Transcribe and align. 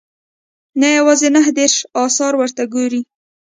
نه 0.79 0.87
یوازې 0.97 1.27
نهه 1.35 1.51
دېرش 1.57 1.75
اثار 2.03 2.33
ورته 2.37 2.63
ګوري. 2.73 3.01